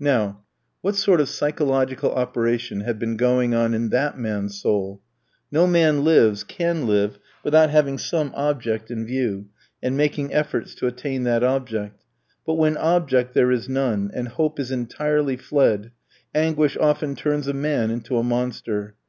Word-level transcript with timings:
Now, 0.00 0.42
what 0.80 0.96
sort 0.96 1.20
of 1.20 1.28
psychological 1.28 2.12
operation 2.12 2.80
had 2.80 2.98
been 2.98 3.16
going 3.16 3.54
on 3.54 3.72
in 3.72 3.90
that 3.90 4.18
man's 4.18 4.60
soul? 4.60 5.00
No 5.52 5.64
man 5.68 6.02
lives, 6.02 6.42
can 6.42 6.88
live, 6.88 7.20
without 7.44 7.70
having 7.70 7.96
some 7.96 8.32
object 8.34 8.90
in 8.90 9.06
view, 9.06 9.46
and 9.80 9.96
making 9.96 10.34
efforts 10.34 10.74
to 10.74 10.88
attain 10.88 11.22
that 11.22 11.44
object. 11.44 12.02
But 12.44 12.54
when 12.54 12.76
object 12.76 13.32
there 13.34 13.52
is 13.52 13.68
none, 13.68 14.10
and 14.12 14.26
hope 14.26 14.58
is 14.58 14.72
entirely 14.72 15.36
fled, 15.36 15.92
anguish 16.34 16.76
often 16.80 17.14
turns 17.14 17.46
a 17.46 17.54
man 17.54 17.92
into 17.92 18.16
a 18.18 18.24
monster. 18.24 18.96